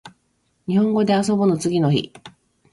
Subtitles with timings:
[0.65, 2.11] にほんごであそぼの次の日